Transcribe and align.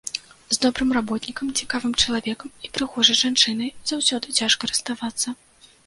З 0.55 0.57
добрым 0.63 0.89
работнікам, 0.97 1.51
цікавым 1.59 1.93
чалавекам 2.05 2.49
і 2.65 2.73
прыгожай 2.79 3.21
жанчынай 3.23 3.69
заўсёды 3.93 4.27
цяжка 4.41 4.63
расставацца. 4.77 5.41